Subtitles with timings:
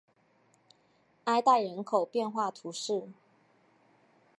[1.25, 3.09] 埃代人口变化图示